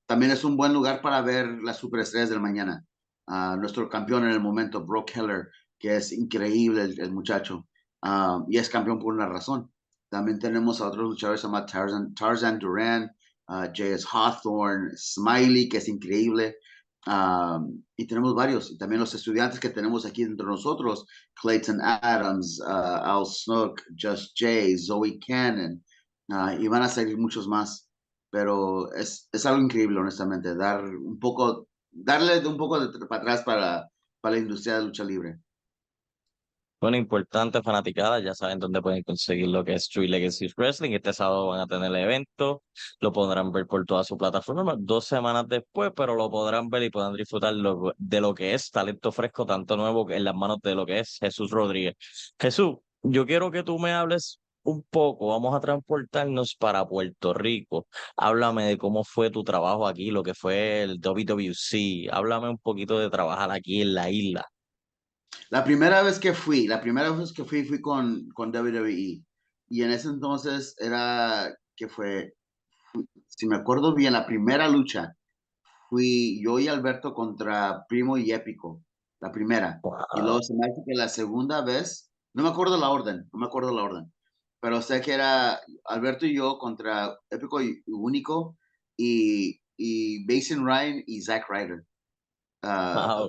también 0.05 0.31
es 0.31 0.43
un 0.43 0.57
buen 0.57 0.73
lugar 0.73 1.01
para 1.01 1.21
ver 1.21 1.47
las 1.63 1.77
superestrellas 1.77 2.29
del 2.29 2.41
mañana. 2.41 2.83
Uh, 3.27 3.55
nuestro 3.57 3.87
campeón 3.87 4.25
en 4.25 4.31
el 4.31 4.41
momento, 4.41 4.85
Brock 4.85 5.11
Keller, 5.11 5.49
que 5.79 5.95
es 5.95 6.11
increíble 6.11 6.83
el, 6.83 7.11
muchacho. 7.11 7.67
Um, 8.01 8.45
y 8.49 8.57
es 8.57 8.69
campeón 8.69 8.99
por 8.99 9.13
una 9.13 9.27
razón. 9.27 9.71
También 10.09 10.39
tenemos 10.39 10.81
a 10.81 10.87
otros 10.87 11.09
luchadores 11.09 11.41
llamados 11.41 11.71
Tarzan, 11.71 12.13
Tarzan 12.13 12.59
Duran, 12.59 13.09
uh, 13.47 13.67
J.S. 13.75 14.05
Hawthorne, 14.11 14.91
Smiley, 14.97 15.69
que 15.69 15.77
es 15.77 15.87
increíble. 15.87 16.57
y 17.97 18.07
tenemos 18.07 18.35
varios, 18.35 18.71
y 18.71 18.77
también 18.77 18.99
los 19.01 19.13
estudiantes 19.13 19.59
que 19.59 19.69
tenemos 19.69 20.05
aquí 20.05 20.23
entre 20.23 20.45
nosotros, 20.45 21.05
Clayton 21.41 21.79
Adams, 21.81 22.61
Al 22.61 23.25
Snook, 23.25 23.81
Just 23.99 24.33
Jay, 24.37 24.77
Zoe 24.77 25.19
Cannon, 25.25 25.83
y 26.59 26.67
van 26.67 26.83
a 26.83 26.89
salir 26.89 27.17
muchos 27.17 27.47
más. 27.47 27.89
Pero 28.29 28.91
es, 28.93 29.29
es 29.31 29.45
algo 29.45 29.61
increíble, 29.61 29.99
honestamente, 29.99 30.55
dar 30.55 30.83
un 30.83 31.19
poco, 31.19 31.67
darle 31.93 32.45
un 32.47 32.57
poco 32.57 32.79
de, 32.79 33.05
para 33.07 33.21
atrás 33.21 33.43
para, 33.43 33.89
para 34.21 34.35
la 34.35 34.41
industria 34.41 34.77
de 34.77 34.85
lucha 34.85 35.03
libre. 35.03 35.39
Bueno, 36.83 36.97
importante 36.97 37.61
fanaticada, 37.61 38.19
ya 38.19 38.33
saben 38.33 38.59
dónde 38.59 38.81
pueden 38.81 39.03
conseguir 39.03 39.47
lo 39.47 39.63
que 39.63 39.73
es 39.73 39.87
True 39.87 40.09
Legacy 40.09 40.47
Wrestling. 40.57 40.91
Este 40.91 41.13
sábado 41.13 41.47
van 41.47 41.61
a 41.61 41.65
tener 41.65 41.89
el 41.89 41.95
evento, 41.95 42.61
lo 42.99 43.13
podrán 43.13 43.53
ver 43.53 43.65
por 43.67 43.85
toda 43.85 44.03
su 44.03 44.17
plataforma 44.17 44.75
dos 44.77 45.05
semanas 45.05 45.47
después, 45.47 45.93
pero 45.95 46.13
lo 46.15 46.29
podrán 46.29 46.69
ver 46.69 46.83
y 46.83 46.89
podrán 46.89 47.13
disfrutar 47.13 47.53
de 47.97 48.21
lo 48.21 48.33
que 48.33 48.53
es 48.53 48.69
talento 48.69 49.13
fresco, 49.13 49.45
tanto 49.45 49.77
nuevo 49.77 50.11
en 50.11 50.25
las 50.25 50.35
manos 50.35 50.57
de 50.61 50.75
lo 50.75 50.85
que 50.85 50.99
es 50.99 51.19
Jesús 51.21 51.51
Rodríguez. 51.51 51.95
Jesús, 52.37 52.75
yo 53.01 53.25
quiero 53.25 53.49
que 53.49 53.63
tú 53.63 53.79
me 53.79 53.93
hables 53.93 54.41
un 54.63 54.83
poco, 54.83 55.27
vamos 55.27 55.55
a 55.55 55.59
transportarnos 55.59 56.55
para 56.55 56.87
Puerto 56.87 57.33
Rico. 57.33 57.87
Háblame 58.17 58.65
de 58.65 58.77
cómo 58.77 59.03
fue 59.03 59.29
tu 59.29 59.43
trabajo 59.43 59.87
aquí, 59.87 60.11
lo 60.11 60.23
que 60.23 60.33
fue 60.33 60.83
el 60.83 60.99
WWC. 60.99 62.09
Háblame 62.11 62.49
un 62.49 62.57
poquito 62.57 62.99
de 62.99 63.09
trabajar 63.09 63.51
aquí 63.51 63.81
en 63.81 63.93
la 63.93 64.09
isla. 64.09 64.45
La 65.49 65.63
primera 65.63 66.01
vez 66.01 66.19
que 66.19 66.33
fui, 66.33 66.67
la 66.67 66.81
primera 66.81 67.11
vez 67.11 67.33
que 67.33 67.43
fui, 67.43 67.63
fui 67.65 67.81
con, 67.81 68.27
con 68.33 68.55
WWE. 68.55 69.23
Y 69.69 69.81
en 69.81 69.91
ese 69.91 70.09
entonces 70.09 70.75
era 70.79 71.53
que 71.75 71.87
fue, 71.87 72.33
si 73.27 73.47
me 73.47 73.57
acuerdo 73.57 73.93
bien, 73.93 74.13
la 74.13 74.25
primera 74.25 74.67
lucha 74.67 75.15
fui 75.89 76.41
yo 76.43 76.59
y 76.59 76.67
Alberto 76.67 77.13
contra 77.13 77.85
Primo 77.87 78.17
y 78.17 78.31
Épico, 78.31 78.81
la 79.19 79.31
primera. 79.31 79.79
Y 80.15 80.21
luego 80.21 80.41
se 80.41 80.53
me 80.53 80.65
hace 80.65 80.81
que 80.85 80.95
la 80.95 81.09
segunda 81.09 81.63
vez, 81.63 82.11
no 82.33 82.43
me 82.43 82.49
acuerdo 82.49 82.77
la 82.77 82.89
orden, 82.89 83.29
no 83.31 83.39
me 83.39 83.45
acuerdo 83.45 83.73
la 83.73 83.83
orden, 83.83 84.13
pero 84.63 84.81
sé 84.81 85.01
que 85.01 85.11
era 85.11 85.59
Alberto 85.83 86.25
y 86.25 86.35
yo 86.37 86.57
contra 86.57 87.19
Épico 87.29 87.61
y 87.61 87.83
Único 87.85 88.57
y, 88.95 89.59
y 89.75 90.25
Basin 90.25 90.65
Ryan 90.65 91.03
y 91.05 91.21
Zack 91.21 91.49
Ryder. 91.49 91.83
Ah, 92.61 93.27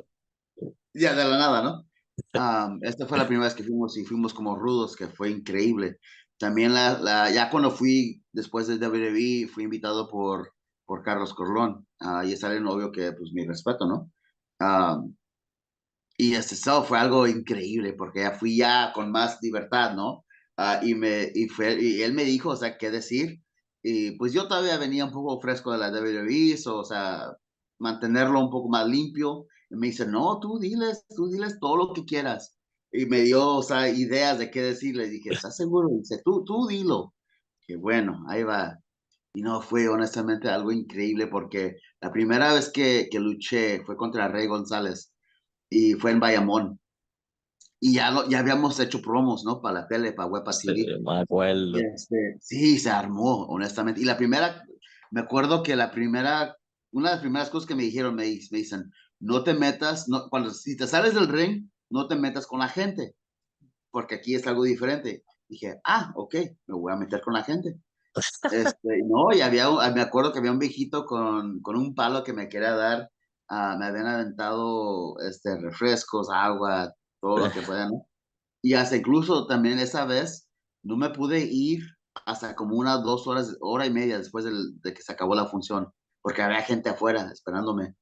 ya, 0.95 1.13
de 1.13 1.25
la 1.25 1.37
nada, 1.37 1.63
¿no? 1.65 2.79
esta 2.83 3.07
fue 3.09 3.19
la 3.19 3.27
primera 3.27 3.47
vez 3.47 3.55
que 3.57 3.65
fuimos 3.65 3.99
y 3.99 4.05
fuimos 4.05 4.33
como 4.33 4.55
rudos, 4.55 4.95
que 4.95 5.09
fue 5.09 5.29
increíble. 5.29 5.99
También 6.39 6.73
la, 6.73 7.01
la, 7.01 7.29
ya 7.33 7.51
cuando 7.51 7.73
fui 7.73 8.23
después 8.33 8.69
de 8.69 8.77
WWE, 8.77 9.49
fui 9.49 9.65
invitado 9.65 10.09
por, 10.09 10.55
por 10.87 11.03
Carlos 11.03 11.35
Corlón. 11.35 11.85
Uh, 12.01 12.23
y 12.23 12.37
sale 12.37 12.61
novio 12.61 12.93
que, 12.93 13.11
pues, 13.11 13.33
mi 13.33 13.45
respeto, 13.45 13.87
¿no? 13.87 14.09
y 16.17 16.35
este 16.37 16.55
show 16.55 16.85
fue 16.85 16.97
algo 16.97 17.27
increíble 17.27 17.93
porque 17.93 18.21
ya 18.21 18.31
fui 18.31 18.57
ya 18.57 18.93
con 18.95 19.11
más 19.11 19.39
libertad, 19.43 19.97
¿no? 19.97 20.24
Ah, 20.57 20.81
y, 20.83 20.95
me, 20.95 21.31
y, 21.35 21.49
fue, 21.49 21.81
y 21.81 22.03
él 22.03 22.15
me 22.15 22.25
dijo, 22.25 22.51
o 22.51 22.57
sea, 22.57 22.79
qué 22.79 22.91
decir. 22.91 23.41
Y 23.83 24.13
pues 24.13 24.33
yo 24.33 24.49
todavía 24.49 24.79
venía 24.79 25.05
un 25.05 25.13
poco 25.13 25.41
fresco 25.41 25.73
de 25.73 25.79
la 25.79 25.91
WWE, 25.91 26.57
o 26.67 26.85
sea, 26.85 27.37
mantenerlo 27.79 28.41
un 28.41 28.51
poco 28.51 28.69
más 28.69 28.87
limpio. 28.89 29.47
Y 29.71 29.77
me 29.77 29.89
dice, 29.89 30.07
no, 30.07 30.39
tú 30.41 30.59
diles, 30.59 31.05
tú 31.15 31.29
diles 31.29 31.59
todo 31.61 31.77
lo 31.77 31.93
que 31.93 32.05
quieras. 32.05 32.57
Y 32.93 33.07
me 33.07 33.23
dio, 33.23 33.47
o 33.57 33.63
sea, 33.63 33.89
ideas 33.89 34.39
de 34.39 34.51
qué 34.51 34.63
decirle. 34.63 35.09
dije, 35.09 35.31
¿estás 35.31 35.57
seguro? 35.57 35.89
Y 35.91 35.99
dice, 35.99 36.23
tú, 36.25 36.45
tú 36.45 36.67
dilo. 36.69 37.15
Que 37.67 37.77
bueno, 37.77 38.25
ahí 38.29 38.43
va. 38.45 38.79
Y 39.35 39.43
no, 39.43 39.61
fue 39.61 39.89
honestamente 39.89 40.49
algo 40.49 40.73
increíble 40.73 41.27
porque 41.27 41.79
la 42.01 42.13
primera 42.13 42.55
vez 42.55 42.71
que, 42.71 43.09
que 43.11 43.19
luché 43.21 43.85
fue 43.85 43.97
contra 43.97 44.29
Rey 44.29 44.47
González 44.47 45.13
y 45.71 45.95
fue 45.95 46.13
en 46.13 46.21
Bayamón 46.21 46.79
y 47.87 47.93
ya, 47.93 48.15
ya 48.31 48.39
habíamos 48.39 48.81
hecho 48.81 49.03
promos, 49.03 49.45
¿no? 49.45 49.61
Para 49.61 49.83
la 49.83 49.87
tele, 49.87 50.15
para 50.15 50.27
Wepa 50.27 50.53
TV. 50.53 50.75
Sí, 50.75 50.87
me 51.03 51.21
acuerdo. 51.21 51.77
Este, 51.77 52.39
sí, 52.41 52.79
se 52.79 52.89
armó, 52.89 53.45
honestamente. 53.45 54.01
Y 54.01 54.07
la 54.07 54.17
primera, 54.17 54.65
me 55.11 55.21
acuerdo 55.21 55.63
que 55.63 55.77
la 55.77 55.91
primera, 55.91 56.57
una 56.93 57.11
de 57.11 57.15
las 57.17 57.21
primeras 57.21 57.51
cosas 57.51 57.69
que 57.69 57.75
me 57.75 57.83
dijeron, 57.83 58.15
me, 58.15 58.23
me 58.23 58.59
dicen, 58.59 58.91
no 59.21 59.45
te 59.45 59.53
metas, 59.53 60.09
no, 60.09 60.31
cuando, 60.31 60.49
si 60.49 60.79
te 60.79 60.87
sales 60.87 61.13
del 61.13 61.29
ring, 61.29 61.69
no 61.91 62.07
te 62.07 62.17
metas 62.17 62.47
con 62.47 62.61
la 62.61 62.69
gente, 62.69 63.17
porque 63.91 64.15
aquí 64.15 64.35
es 64.35 64.47
algo 64.47 64.65
diferente. 64.65 65.23
Dije, 65.47 65.79
ah, 65.85 66.11
ok, 66.17 66.37
me 66.67 66.79
voy 66.79 66.91
a 66.91 66.97
meter 66.97 67.21
con 67.21 67.35
la 67.35 67.43
gente. 67.43 67.79
Este, 68.51 69.03
no, 69.05 69.37
y 69.37 69.43
había, 69.43 69.69
me 69.95 70.01
acuerdo 70.01 70.33
que 70.33 70.39
había 70.39 70.53
un 70.53 70.59
viejito 70.59 71.05
con, 71.05 71.61
con 71.61 71.77
un 71.77 71.95
palo 71.95 72.25
que 72.25 72.33
me 72.33 72.49
quería 72.49 72.75
dar, 72.75 73.11
uh, 73.51 73.77
me 73.79 73.85
habían 73.85 74.07
aventado 74.07 75.19
este, 75.19 75.61
refrescos, 75.61 76.31
agua, 76.33 76.95
todo 77.25 77.39
lo 77.39 77.51
que 77.51 77.63
puedan, 77.63 77.91
Y 78.63 78.75
hasta 78.75 78.97
incluso 78.97 79.47
también 79.47 79.79
esa 79.79 80.05
vez 80.05 80.47
no 80.83 80.99
me 80.99 81.09
pude 81.09 81.41
ir 81.41 81.81
hasta 82.27 82.55
como 82.55 82.77
unas 82.77 83.03
dos 83.03 83.27
horas, 83.27 83.57
hora 83.61 83.87
y 83.87 83.91
media 83.91 84.19
después 84.19 84.45
de 84.45 84.93
que 84.93 85.01
se 85.01 85.13
acabó 85.13 85.35
la 85.35 85.47
función, 85.47 85.91
porque 86.21 86.43
había 86.43 86.61
gente 86.61 86.91
afuera 86.91 87.31
esperándome. 87.33 87.95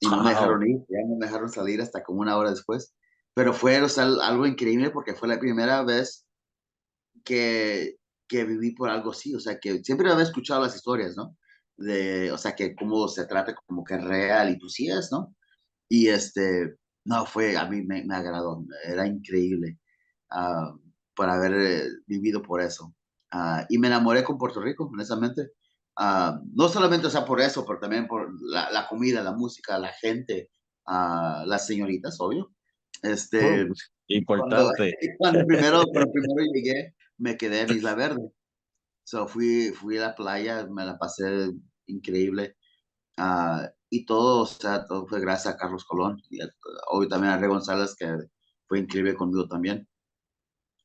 Y 0.00 0.08
no 0.08 0.20
me 0.20 0.30
dejaron 0.30 0.66
ir, 0.66 0.78
ya 0.88 0.98
no 1.06 1.16
me 1.16 1.26
dejaron 1.26 1.48
salir 1.48 1.80
hasta 1.80 2.02
como 2.02 2.20
una 2.22 2.36
hora 2.36 2.50
después. 2.50 2.92
Pero 3.34 3.54
fue 3.54 3.80
o 3.80 3.88
sea, 3.88 4.04
algo 4.04 4.46
increíble 4.46 4.90
porque 4.90 5.14
fue 5.14 5.28
la 5.28 5.38
primera 5.38 5.84
vez 5.84 6.26
que, 7.24 7.96
que 8.28 8.44
viví 8.44 8.74
por 8.74 8.90
algo 8.90 9.12
así. 9.12 9.32
O 9.32 9.40
sea, 9.40 9.60
que 9.60 9.78
siempre 9.84 10.10
había 10.10 10.24
escuchado 10.24 10.62
las 10.62 10.74
historias, 10.74 11.16
¿no? 11.16 11.36
De, 11.76 12.32
o 12.32 12.38
sea, 12.38 12.56
que 12.56 12.74
cómo 12.74 13.06
se 13.06 13.26
trata 13.26 13.54
como 13.66 13.84
que 13.84 13.96
real 13.96 14.50
y 14.50 14.58
tú 14.58 14.68
sí 14.68 14.90
es, 14.90 15.12
¿no? 15.12 15.34
Y 15.88 16.08
este, 16.08 16.76
no, 17.06 17.24
fue, 17.24 17.56
a 17.56 17.66
mí 17.66 17.82
me, 17.82 18.04
me 18.04 18.16
agradó, 18.16 18.64
era 18.84 19.06
increíble 19.06 19.78
uh, 20.32 20.76
por 21.14 21.30
haber 21.30 21.54
eh, 21.54 21.88
vivido 22.06 22.42
por 22.42 22.60
eso. 22.60 22.94
Uh, 23.32 23.64
y 23.68 23.78
me 23.78 23.86
enamoré 23.86 24.24
con 24.24 24.38
Puerto 24.38 24.60
Rico, 24.60 24.90
honestamente. 24.92 25.52
Uh, 25.98 26.38
no 26.52 26.68
solamente 26.68 27.06
o 27.06 27.10
sea, 27.10 27.24
por 27.24 27.40
eso, 27.40 27.64
pero 27.64 27.78
también 27.78 28.06
por 28.06 28.28
la, 28.42 28.70
la 28.70 28.86
comida, 28.88 29.22
la 29.22 29.32
música, 29.32 29.78
la 29.78 29.92
gente, 29.92 30.50
las 30.86 31.66
señoritas, 31.66 32.20
obvio. 32.20 32.52
Este, 33.02 33.64
oh, 33.64 33.72
importante. 34.08 34.96
Cuando, 35.18 35.46
primero, 35.46 35.82
cuando 35.92 36.12
primero 36.12 36.52
llegué, 36.52 36.94
me 37.18 37.36
quedé 37.36 37.62
en 37.62 37.70
Isla 37.70 37.94
Verde. 37.94 38.30
So 39.04 39.28
fui, 39.28 39.70
fui 39.70 39.98
a 39.98 40.00
la 40.00 40.14
playa, 40.14 40.66
me 40.66 40.84
la 40.84 40.98
pasé 40.98 41.50
increíble. 41.86 42.56
Uh, 43.16 43.66
y 43.90 44.04
todo, 44.04 44.42
o 44.42 44.46
sea, 44.46 44.84
todo 44.84 45.06
fue 45.06 45.20
gracias 45.20 45.54
a 45.54 45.56
Carlos 45.56 45.84
Colón 45.84 46.20
y 46.30 46.38
hoy 46.90 47.08
también 47.08 47.32
a 47.32 47.38
Rey 47.38 47.48
González, 47.48 47.94
que 47.96 48.06
fue 48.66 48.80
increíble 48.80 49.14
conmigo 49.14 49.46
también. 49.46 49.88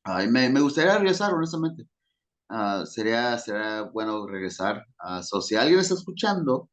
Uh, 0.04 0.28
me, 0.30 0.48
me, 0.48 0.60
gustaría 0.60 0.98
regresar, 0.98 1.32
honestamente. 1.32 1.84
Uh, 2.48 2.84
sería, 2.86 3.38
sería 3.38 3.82
bueno 3.82 4.26
regresar. 4.26 4.84
Uh, 5.02 5.22
so, 5.22 5.40
si 5.40 5.56
alguien 5.56 5.80
está 5.80 5.94
escuchando, 5.94 6.68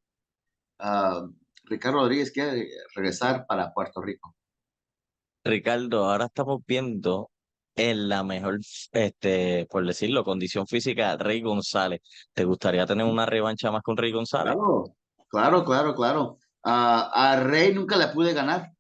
Ricardo 1.66 2.00
Rodríguez 2.00 2.32
quiere 2.32 2.68
regresar 2.96 3.46
para 3.48 3.74
Puerto 3.74 4.02
Rico. 4.02 4.36
Ricardo, 5.44 6.06
ahora 6.06 6.26
estamos 6.26 6.62
viendo 6.66 7.32
en 7.76 8.10
la 8.10 8.24
mejor, 8.24 8.60
este, 8.92 9.68
por 9.70 9.86
decirlo, 9.86 10.24
condición 10.24 10.68
física, 10.68 11.16
Rey 11.18 11.42
González. 11.42 12.02
¿Te 12.34 12.44
gustaría 12.44 12.86
tener 12.86 13.06
una 13.06 13.26
revancha 13.26 13.72
más 13.72 13.84
con 13.84 13.96
Rey 13.96 14.12
González? 14.12 14.54
Claro, 14.54 14.96
Claro, 15.30 15.64
claro, 15.64 15.96
claro. 15.96 16.38
a 16.64 17.40
Rey 17.44 17.74
nunca 17.74 17.98
le 17.98 18.08
pude 18.08 18.34
ganar. 18.34 18.72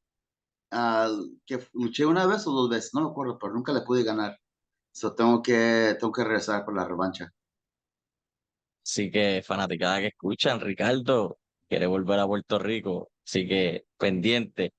que 1.46 1.60
luché 1.74 2.06
una 2.06 2.26
vez 2.26 2.46
o 2.48 2.52
dos 2.52 2.70
veces, 2.70 2.94
no 2.94 3.02
me 3.02 3.10
acuerdo, 3.12 3.38
pero 3.40 3.54
nunca 3.54 3.74
le 3.74 3.82
pude 3.82 4.04
ganar. 4.04 4.40
So, 4.92 5.14
tengo 5.14 5.42
que, 5.42 5.96
tengo 6.00 6.12
que 6.12 6.24
regresar 6.24 6.66
por 6.66 6.76
la 6.76 6.86
revancha. 6.86 7.32
Así 8.84 9.12
que 9.12 9.44
fanaticada 9.46 10.00
que 10.00 10.08
escuchan, 10.08 10.60
Ricardo 10.60 11.38
quiere 11.68 11.86
volver 11.86 12.20
a 12.20 12.28
Puerto 12.28 12.58
Rico, 12.58 13.12
así 13.24 13.48
que 13.48 13.86
pendiente. 13.98 14.74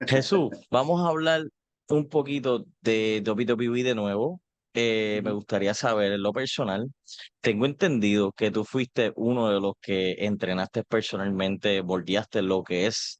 Jesús, 0.00 0.50
vamos 0.70 1.00
a 1.00 1.08
hablar 1.08 1.42
un 1.88 2.08
poquito 2.08 2.66
de 2.82 3.22
WWE 3.26 3.82
de 3.82 3.94
nuevo. 3.94 4.42
Eh, 4.78 5.22
me 5.24 5.32
gustaría 5.32 5.72
saber 5.72 6.12
en 6.12 6.22
lo 6.22 6.34
personal. 6.34 6.92
Tengo 7.40 7.64
entendido 7.64 8.32
que 8.32 8.50
tú 8.50 8.62
fuiste 8.62 9.10
uno 9.16 9.48
de 9.48 9.58
los 9.58 9.72
que 9.80 10.16
entrenaste 10.18 10.84
personalmente, 10.84 11.80
volteaste 11.80 12.42
lo 12.42 12.62
que 12.62 12.86
es 12.86 13.18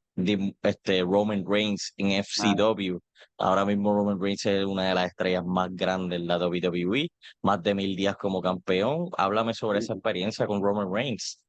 este 0.63 1.01
Roman 1.01 1.45
Reigns 1.49 1.95
en 1.97 2.23
FCW. 2.23 2.99
Ahora 3.39 3.65
mismo 3.65 3.95
Roman 3.95 4.21
Reigns 4.21 4.45
es 4.45 4.67
una 4.67 4.89
de 4.89 4.95
las 4.95 5.07
estrellas 5.07 5.45
más 5.47 5.71
grandes 5.73 6.21
de 6.21 6.27
la 6.27 6.37
WWE, 6.37 7.09
más 7.41 7.63
de 7.63 7.75
mil 7.75 7.97
días 7.97 8.17
como 8.19 8.43
campeón. 8.43 9.09
Háblame 9.17 9.55
sobre 9.55 9.79
esa 9.79 9.95
experiencia 9.95 10.47
con 10.47 10.63
Roman 10.63 10.93
Reigns. 10.93 11.41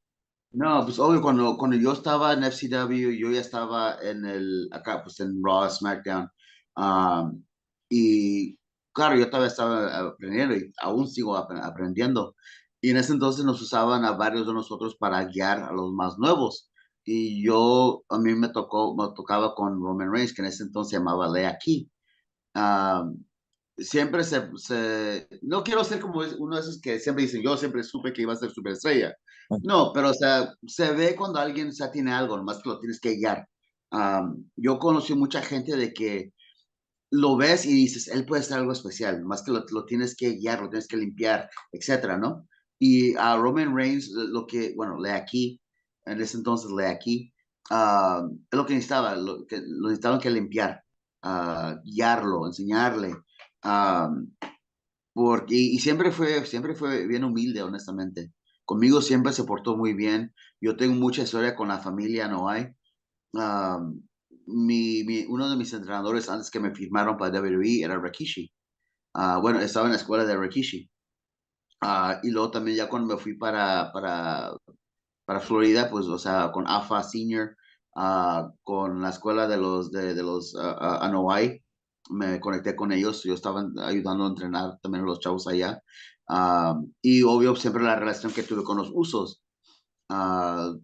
No, 0.52 0.86
pues 0.86 0.98
obvio, 0.98 1.20
cuando, 1.20 1.54
cuando 1.58 1.76
yo 1.76 1.92
estaba 1.92 2.32
en 2.32 2.44
FCW, 2.44 3.10
yo 3.10 3.30
ya 3.30 3.40
estaba 3.40 3.98
en 4.00 4.24
el, 4.24 4.70
acá, 4.72 5.02
pues 5.02 5.20
en 5.20 5.38
Raw, 5.44 5.68
SmackDown. 5.68 6.30
Um, 6.76 7.44
y 7.90 8.58
claro, 8.92 9.16
yo 9.16 9.26
todavía 9.26 9.48
estaba 9.48 10.08
aprendiendo 10.08 10.56
y 10.56 10.72
aún 10.82 11.08
sigo 11.08 11.36
aprendiendo. 11.36 12.34
Y 12.80 12.90
en 12.90 12.96
ese 12.98 13.12
entonces 13.12 13.44
nos 13.44 13.60
usaban 13.60 14.04
a 14.04 14.12
varios 14.12 14.46
de 14.46 14.54
nosotros 14.54 14.96
para 14.96 15.24
guiar 15.24 15.60
a 15.64 15.72
los 15.72 15.92
más 15.92 16.18
nuevos. 16.18 16.70
Y 17.04 17.44
yo, 17.44 18.04
a 18.08 18.18
mí 18.18 18.34
me 18.34 18.50
tocó, 18.50 18.94
me 18.94 19.14
tocaba 19.16 19.54
con 19.54 19.80
Roman 19.82 20.12
Reigns, 20.12 20.34
que 20.34 20.42
en 20.42 20.48
ese 20.48 20.64
entonces 20.64 20.90
se 20.90 20.96
llamaba 20.98 21.28
Lea 21.28 21.58
Key. 21.62 21.90
siempre 23.78 24.24
se, 24.24 24.50
se, 24.56 25.28
no 25.42 25.62
quiero 25.64 25.84
ser 25.84 26.00
como 26.00 26.20
uno 26.38 26.56
de 26.56 26.62
esos 26.62 26.80
que 26.80 26.98
siempre 26.98 27.24
dicen, 27.24 27.42
yo 27.42 27.56
siempre 27.56 27.82
supe 27.82 28.12
que 28.12 28.22
iba 28.22 28.32
a 28.32 28.36
ser 28.36 28.50
superestrella. 28.50 29.14
No, 29.62 29.92
pero 29.94 30.10
o 30.10 30.14
sea, 30.14 30.52
se 30.66 30.92
ve 30.92 31.16
cuando 31.16 31.38
alguien 31.38 31.70
ya 31.72 31.90
tiene 31.90 32.12
algo, 32.12 32.36
nomás 32.36 32.60
que 32.62 32.68
lo 32.68 32.78
tienes 32.78 33.00
que 33.00 33.16
guiar. 33.16 33.48
yo 34.56 34.78
conocí 34.78 35.14
mucha 35.14 35.42
gente 35.42 35.76
de 35.76 35.92
que 35.92 36.32
lo 37.10 37.36
ves 37.36 37.64
y 37.66 37.72
dices, 37.72 38.08
él 38.08 38.24
puede 38.26 38.42
ser 38.42 38.58
algo 38.58 38.72
especial, 38.72 39.24
más 39.24 39.42
que 39.42 39.52
lo, 39.52 39.84
tienes 39.86 40.14
que 40.16 40.32
guiar, 40.32 40.60
lo 40.60 40.68
tienes 40.68 40.88
que 40.88 40.96
limpiar, 40.96 41.48
etcétera, 41.72 42.18
¿no? 42.18 42.46
Y 42.78 43.14
a 43.16 43.36
Roman 43.36 43.74
Reigns, 43.74 44.10
lo 44.10 44.46
que, 44.46 44.74
bueno, 44.76 45.00
lee 45.00 45.10
aquí, 45.10 45.60
en 46.04 46.20
ese 46.20 46.36
entonces 46.36 46.70
lee 46.70 46.84
aquí, 46.84 47.32
uh, 47.70 48.28
es 48.50 48.56
lo 48.56 48.66
que 48.66 48.74
necesitaba, 48.74 49.16
lo, 49.16 49.46
que, 49.46 49.60
lo 49.64 49.88
necesitaban 49.88 50.20
que 50.20 50.30
limpiar, 50.30 50.84
uh, 51.24 51.80
guiarlo, 51.84 52.46
enseñarle. 52.46 53.16
porque, 55.12 55.54
y, 55.54 55.78
siempre 55.78 56.12
fue, 56.12 56.46
siempre 56.46 56.74
fue 56.74 57.06
bien 57.06 57.24
humilde, 57.24 57.62
honestamente. 57.62 58.32
Conmigo 58.64 59.00
siempre 59.00 59.32
se 59.32 59.44
portó 59.44 59.76
muy 59.76 59.94
bien. 59.94 60.34
Yo 60.60 60.76
tengo 60.76 60.94
mucha 60.94 61.22
historia 61.22 61.56
con 61.56 61.68
la 61.68 61.78
familia 61.78 62.28
no 62.28 62.48
hay 62.48 62.68
mi, 64.48 65.24
uno 65.28 65.50
de 65.50 65.56
mis 65.56 65.72
entrenadores 65.72 66.28
antes 66.28 66.50
que 66.50 66.60
me 66.60 66.74
firmaron 66.74 67.16
para 67.16 67.40
WWE 67.40 67.82
era 67.82 68.00
Rikishi. 68.00 68.50
Uh, 69.14 69.40
bueno, 69.40 69.60
estaba 69.60 69.86
en 69.86 69.92
la 69.92 69.98
escuela 69.98 70.24
de 70.24 70.36
Rikishi. 70.36 70.90
Uh, 71.82 72.18
y 72.22 72.30
luego 72.30 72.50
también 72.50 72.76
ya 72.76 72.88
cuando 72.88 73.14
me 73.14 73.20
fui 73.20 73.36
para, 73.36 73.92
para, 73.92 74.52
para 75.24 75.40
Florida, 75.40 75.88
pues, 75.90 76.06
o 76.06 76.18
sea, 76.18 76.50
con 76.52 76.66
AFA 76.66 77.02
Senior, 77.02 77.56
uh, 77.96 78.50
con 78.62 79.02
la 79.02 79.10
escuela 79.10 79.46
de 79.46 79.58
los, 79.58 79.90
de, 79.92 80.14
de 80.14 80.22
los 80.22 80.54
Anoai, 80.56 81.62
me 82.10 82.40
conecté 82.40 82.74
con 82.74 82.92
ellos. 82.92 83.22
Yo 83.24 83.34
estaba 83.34 83.66
ayudando 83.82 84.24
a 84.24 84.28
entrenar 84.28 84.78
también 84.80 85.04
a 85.04 85.06
los 85.06 85.20
chavos 85.20 85.46
allá. 85.46 85.82
y 87.02 87.22
obvio, 87.22 87.54
siempre 87.56 87.82
la 87.82 87.96
relación 87.96 88.32
que 88.32 88.42
tuve 88.42 88.64
con 88.64 88.78
los 88.78 88.90
usos, 88.94 89.42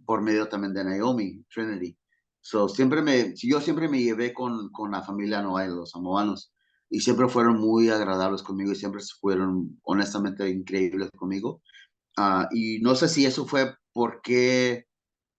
por 0.04 0.22
medio 0.22 0.48
también 0.48 0.74
de 0.74 0.84
Naomi, 0.84 1.44
Trinity. 1.52 1.96
So, 2.46 2.68
siempre 2.68 3.00
me, 3.00 3.32
yo 3.36 3.58
siempre 3.58 3.88
me 3.88 4.02
llevé 4.02 4.34
con, 4.34 4.70
con 4.70 4.90
la 4.90 5.00
familia 5.00 5.40
Noel, 5.40 5.76
los 5.76 5.92
samoanos, 5.92 6.52
y 6.90 7.00
siempre 7.00 7.26
fueron 7.26 7.58
muy 7.58 7.88
agradables 7.88 8.42
conmigo 8.42 8.72
y 8.72 8.76
siempre 8.76 9.00
fueron 9.18 9.80
honestamente 9.82 10.50
increíbles 10.50 11.08
conmigo. 11.16 11.62
Uh, 12.18 12.44
y 12.52 12.80
no 12.80 12.96
sé 12.96 13.08
si 13.08 13.24
eso 13.24 13.46
fue 13.46 13.74
porque 13.94 14.84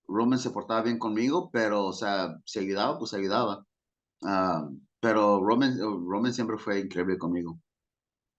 Roman 0.08 0.40
se 0.40 0.50
portaba 0.50 0.82
bien 0.82 0.98
conmigo, 0.98 1.52
pero, 1.54 1.86
o 1.86 1.94
sea, 1.94 2.38
si 2.44 2.58
ayudaba, 2.58 2.98
pues 2.98 3.14
ayudaba. 3.14 3.64
Uh, 4.22 4.76
pero 5.00 5.44
Roman, 5.44 5.78
Roman 5.80 6.34
siempre 6.34 6.58
fue 6.58 6.80
increíble 6.80 7.20
conmigo. 7.20 7.60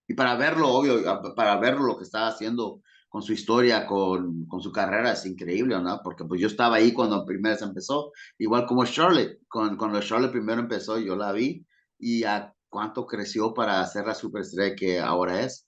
Y 0.09 0.15
para 0.15 0.35
verlo, 0.35 0.71
obvio, 0.71 1.05
para 1.37 1.61
verlo 1.61 1.85
lo 1.85 1.97
que 1.97 2.05
estaba 2.05 2.27
haciendo 2.27 2.83
con 3.17 3.23
su 3.23 3.33
historia, 3.33 3.87
con, 3.87 4.45
con 4.45 4.61
su 4.61 4.71
carrera, 4.71 5.13
es 5.13 5.25
increíble, 5.25 5.81
¿no? 5.81 6.01
Porque 6.05 6.27
pues 6.27 6.39
yo 6.39 6.49
estaba 6.49 6.77
ahí 6.77 6.93
cuando 6.93 7.25
primero 7.25 7.57
se 7.57 7.65
empezó, 7.65 8.13
igual 8.37 8.67
como 8.67 8.85
Charlotte, 8.85 9.39
con, 9.49 9.75
cuando 9.79 10.03
Charlotte 10.03 10.33
primero 10.33 10.61
empezó, 10.61 10.99
yo 10.99 11.17
la 11.17 11.33
vi 11.33 11.65
y 11.99 12.25
a 12.25 12.55
cuánto 12.69 13.07
creció 13.07 13.55
para 13.55 13.83
ser 13.87 14.05
la 14.05 14.15
superestrella 14.15 14.77
que 14.77 15.01
ahora 15.01 15.41
es. 15.41 15.67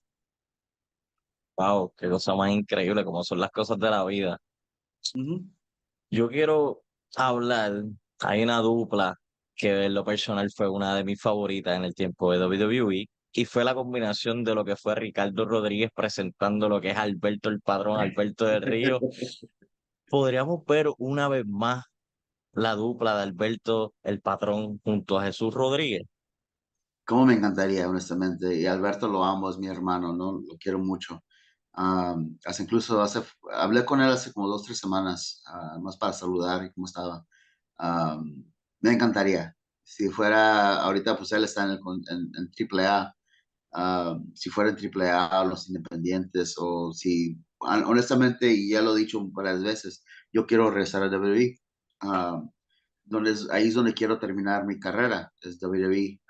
Wow, 1.56 1.94
qué 1.96 2.10
cosa 2.10 2.34
más 2.34 2.50
increíble, 2.50 3.02
como 3.02 3.24
son 3.24 3.40
las 3.40 3.50
cosas 3.50 3.78
de 3.78 3.88
la 3.88 4.04
vida. 4.04 4.38
Yo 6.10 6.28
quiero 6.28 6.82
hablar, 7.16 7.82
hay 8.20 8.42
una 8.42 8.58
dupla 8.58 9.18
que 9.56 9.86
en 9.86 9.94
lo 9.94 10.04
personal 10.04 10.50
fue 10.54 10.68
una 10.68 10.94
de 10.94 11.02
mis 11.02 11.18
favoritas 11.18 11.78
en 11.78 11.86
el 11.86 11.94
tiempo 11.94 12.30
de 12.30 12.44
WWE, 12.46 13.08
y 13.32 13.44
fue 13.44 13.64
la 13.64 13.74
combinación 13.74 14.44
de 14.44 14.54
lo 14.54 14.64
que 14.64 14.76
fue 14.76 14.94
Ricardo 14.94 15.44
Rodríguez 15.44 15.90
presentando 15.94 16.68
lo 16.68 16.80
que 16.80 16.90
es 16.90 16.96
Alberto 16.96 17.48
el 17.48 17.60
Padrón, 17.60 18.00
Alberto 18.00 18.46
del 18.46 18.62
Río. 18.62 19.00
Podríamos 20.08 20.64
ver 20.64 20.88
una 20.98 21.28
vez 21.28 21.44
más 21.46 21.84
la 22.52 22.74
dupla 22.74 23.16
de 23.16 23.22
Alberto 23.22 23.94
el 24.02 24.20
Patrón 24.20 24.80
junto 24.82 25.18
a 25.18 25.24
Jesús 25.24 25.52
Rodríguez. 25.52 26.02
Cómo 27.04 27.26
me 27.26 27.34
encantaría, 27.34 27.88
honestamente. 27.88 28.54
Y 28.54 28.66
Alberto 28.66 29.08
lo 29.08 29.24
amo, 29.24 29.48
es 29.48 29.58
mi 29.58 29.66
hermano, 29.66 30.12
¿no? 30.12 30.32
Lo 30.32 30.56
quiero 30.58 30.78
mucho. 30.78 31.22
hace 31.72 32.62
incluso 32.62 33.00
hace, 33.00 33.22
hablé 33.52 33.84
con 33.84 34.00
él 34.00 34.10
hace 34.10 34.32
como 34.32 34.48
dos, 34.48 34.64
tres 34.64 34.78
semanas, 34.78 35.42
uh, 35.46 35.80
más 35.80 35.96
para 35.96 36.12
saludar 36.12 36.64
y 36.64 36.72
cómo 36.72 36.86
estaba. 36.86 37.24
me 38.80 38.92
encantaría. 38.92 39.54
Si 39.82 40.10
fuera, 40.10 40.82
ahorita 40.82 41.16
pues 41.16 41.32
él 41.32 41.44
está 41.44 41.64
en, 41.64 41.70
el, 41.70 41.80
en, 42.10 42.30
en 42.36 42.50
AAA, 42.70 43.14
Ah, 43.72 44.18
si 44.34 44.50
fuera 44.50 44.70
en 44.70 44.76
AAA 44.76 45.44
los 45.44 45.68
independientes 45.68 46.54
o 46.58 46.92
si, 46.92 47.38
honestamente, 47.58 48.50
y 48.50 48.70
ya 48.70 48.82
lo 48.82 48.96
he 48.96 49.00
dicho 49.00 49.20
varias 49.30 49.62
veces, 49.62 50.04
yo 50.32 50.46
quiero 50.46 50.70
regresar 50.70 51.02
a 51.02 51.08
WWE. 51.08 51.58
Ah, 52.00 52.42
donde 53.04 53.34
ahí 53.52 53.68
es 53.68 53.74
donde 53.74 53.94
quiero 53.94 54.18
terminar 54.18 54.66
mi 54.66 54.78
carrera, 54.78 55.32
es 55.42 55.58
WWE. 55.62 56.20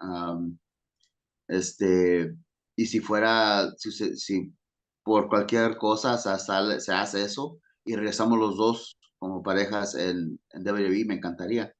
este, 1.49 2.35
y 2.77 2.87
si 2.87 3.01
fuera, 3.01 3.71
si, 3.77 3.91
si 4.17 4.55
por 5.03 5.29
cualquier 5.29 5.77
cosa 5.77 6.19
se, 6.19 6.81
se 6.81 6.93
hace 6.93 7.23
eso 7.25 7.61
y 7.85 7.97
regresamos 7.97 8.39
los 8.39 8.57
dos 8.57 8.99
como 9.19 9.43
parejas 9.43 9.95
en, 9.95 10.41
en 10.53 10.63
WWE, 10.63 11.05
me 11.07 11.15
encantaría 11.15 11.75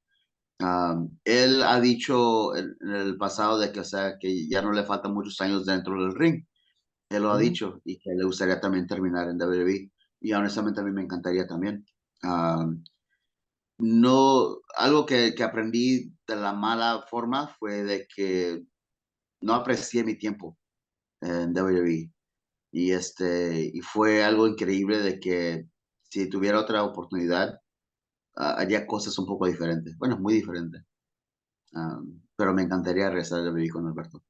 él 1.23 1.63
ha 1.63 1.79
dicho 1.79 2.55
en, 2.55 2.75
el 2.81 3.17
pasado 3.17 3.59
de 3.59 3.71
que, 3.71 3.79
o 3.79 3.83
sea, 3.83 4.17
que 4.19 4.47
ya 4.47 4.61
no 4.61 4.71
le 4.71 4.85
faltan 4.85 5.13
muchos 5.13 5.39
años 5.41 5.65
dentro 5.65 6.01
del 6.01 6.15
ring. 6.15 6.45
Él 7.09 7.23
lo 7.23 7.31
ha 7.31 7.37
dicho 7.39 7.81
y 7.85 7.97
que 7.99 8.11
le 8.15 8.25
gustaría 8.25 8.59
también 8.59 8.87
terminar 8.87 9.29
en 9.29 9.41
WWE. 9.41 9.91
Y 10.21 10.33
honestamente 10.33 10.81
a 10.81 10.83
mí 10.83 10.91
me 10.91 11.03
encantaría 11.03 11.47
también. 11.47 11.85
no, 13.77 14.57
algo 14.77 15.05
que, 15.05 15.33
que, 15.35 15.43
aprendí 15.43 16.13
de 16.27 16.35
la 16.35 16.53
mala 16.53 17.05
forma 17.09 17.47
fue 17.59 17.83
de 17.83 18.07
que 18.13 18.63
no 19.41 19.53
aprecié 19.53 20.03
mi 20.03 20.17
tiempo 20.17 20.57
en 21.21 21.53
WWE. 21.57 22.11
Y, 22.71 22.91
este, 22.91 23.71
y 23.73 23.81
fue 23.81 24.23
algo 24.23 24.47
increíble 24.47 24.99
de 24.99 25.19
que 25.19 25.65
si 26.03 26.29
tuviera 26.29 26.59
otra 26.59 26.83
oportunidad, 26.83 27.59
haría 28.39 28.87
cosas 28.87 29.17
un 29.19 29.25
poco 29.25 29.47
diferentes. 29.47 29.97
Bueno, 29.97 30.17
muy 30.17 30.33
diferentes. 30.35 30.83
pero 32.35 32.53
me 32.53 32.63
encantaría 32.63 33.09
regresar 33.09 33.39
a 33.39 33.51
vivir 33.51 33.71
con 33.71 33.87
Alberto. 33.87 34.23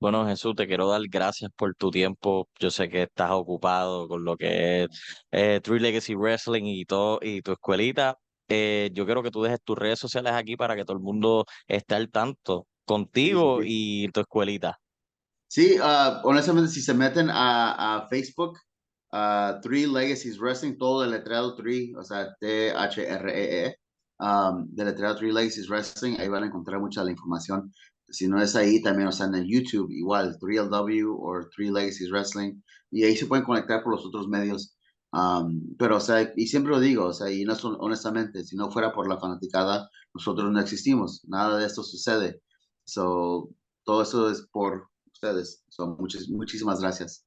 Bueno, 0.00 0.26
Jesús, 0.26 0.54
te 0.54 0.66
quiero 0.66 0.88
dar 0.88 1.00
gracias 1.08 1.50
por 1.56 1.74
tu 1.76 1.90
tiempo. 1.90 2.48
Yo 2.58 2.70
sé 2.70 2.90
que 2.90 3.04
estás 3.04 3.30
ocupado 3.30 4.06
con 4.06 4.24
lo 4.24 4.36
que 4.36 4.82
es 4.84 4.88
eh, 5.30 5.60
Three 5.62 5.80
Legacy 5.80 6.14
Wrestling 6.14 6.64
y 6.64 6.84
todo 6.84 7.20
y 7.22 7.40
tu 7.40 7.52
escuelita. 7.52 8.18
Eh, 8.48 8.90
yo 8.92 9.06
quiero 9.06 9.22
que 9.22 9.30
tú 9.30 9.42
dejes 9.42 9.62
tus 9.62 9.78
redes 9.78 9.98
sociales 9.98 10.32
aquí 10.34 10.56
para 10.56 10.76
que 10.76 10.84
todo 10.84 10.96
el 10.96 11.02
mundo 11.02 11.46
esté 11.66 11.94
al 11.94 12.10
tanto 12.10 12.66
contigo 12.84 13.60
y 13.64 14.08
tu 14.08 14.20
escuelita. 14.20 14.78
Sí, 15.46 15.78
uh, 15.78 16.26
honestamente, 16.26 16.68
si 16.70 16.82
se 16.82 16.92
meten 16.92 17.30
a, 17.30 17.96
a 17.96 18.08
Facebook, 18.08 18.58
uh, 19.14 19.60
Three 19.60 19.86
Legacies 19.86 20.38
Wrestling, 20.38 20.76
todo 20.76 21.04
el 21.04 21.12
letrado 21.12 21.54
Three, 21.54 21.94
o 21.94 22.02
sea, 22.02 22.34
T-H-R-E-E, 22.40 23.68
-E, 23.68 23.76
um, 24.18 24.66
del 24.74 24.86
letrado 24.86 25.16
Three 25.16 25.32
Legacies 25.32 25.68
Wrestling, 25.68 26.16
ahí 26.18 26.28
van 26.28 26.42
a 26.44 26.46
encontrar 26.46 26.80
mucha 26.80 27.04
la 27.04 27.12
información. 27.12 27.72
Si 28.08 28.26
no 28.28 28.40
es 28.42 28.54
ahí, 28.56 28.82
también 28.82 29.08
o 29.08 29.12
sea 29.12 29.26
en 29.26 29.46
YouTube, 29.46 29.90
igual, 29.90 30.36
3LW 30.38 31.16
o 31.18 31.48
Three 31.54 31.70
Legacies 31.70 32.10
Wrestling, 32.10 32.60
y 32.90 33.04
ahí 33.04 33.16
se 33.16 33.26
pueden 33.26 33.44
conectar 33.44 33.82
por 33.82 33.94
los 33.94 34.04
otros 34.04 34.28
medios. 34.28 34.76
Um, 35.12 35.76
pero, 35.78 35.98
o 35.98 36.00
sea, 36.00 36.32
y 36.36 36.46
siempre 36.48 36.72
lo 36.72 36.80
digo, 36.80 37.06
o 37.06 37.12
sea, 37.12 37.30
y 37.30 37.44
no 37.44 37.54
son, 37.54 37.76
honestamente, 37.78 38.44
si 38.44 38.56
no 38.56 38.70
fuera 38.70 38.92
por 38.92 39.08
la 39.08 39.18
fanaticada, 39.20 39.88
nosotros 40.12 40.50
no 40.50 40.60
existimos, 40.60 41.22
nada 41.28 41.58
de 41.58 41.66
esto 41.66 41.82
sucede. 41.84 42.42
So, 42.84 43.50
todo 43.84 44.02
eso 44.02 44.30
es 44.30 44.42
por 44.52 44.88
ustedes. 45.12 45.64
So, 45.68 45.96
muchas, 45.98 46.28
muchísimas 46.28 46.80
gracias. 46.80 47.24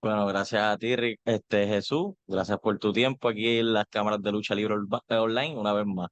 Bueno, 0.00 0.26
gracias 0.26 0.62
a 0.62 0.76
ti, 0.78 0.94
este, 1.24 1.66
Jesús. 1.66 2.14
Gracias 2.26 2.58
por 2.60 2.78
tu 2.78 2.92
tiempo 2.92 3.28
aquí 3.28 3.58
en 3.58 3.72
las 3.72 3.86
cámaras 3.90 4.22
de 4.22 4.30
lucha 4.32 4.54
libre 4.54 4.74
online 5.08 5.56
una 5.56 5.72
vez 5.72 5.86
más. 5.86 6.08